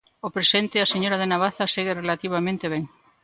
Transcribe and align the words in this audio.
Ó 0.25 0.27
presente 0.37 0.75
a 0.79 0.91
señora 0.93 1.19
de 1.19 1.29
Navaza 1.31 1.65
segue 1.75 1.97
relativamente 2.01 2.65
ben. 2.73 2.83